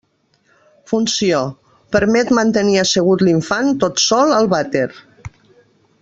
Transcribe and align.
Funció: 0.91 1.41
permet 1.97 2.33
mantenir 2.39 2.79
assegut 2.85 3.25
l'infant 3.29 3.69
tot 3.87 4.03
sol 4.09 4.33
al 4.39 4.49
vàter. 4.59 4.85